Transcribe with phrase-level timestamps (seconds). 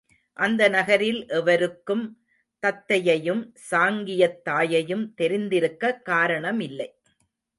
[0.37, 2.03] அந்த நகரில் எவருக்கும்
[2.63, 6.89] தத்தையையும் சாங்கியத் தாயையும் தெரிந்திருக்கக் காரணமில்லை.